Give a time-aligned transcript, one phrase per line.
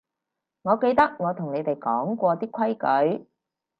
[0.63, 3.27] 我記得我同你哋講過啲規矩